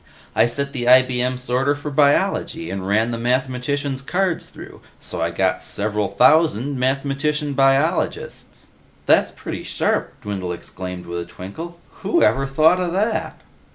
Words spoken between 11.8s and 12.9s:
"Whoever thought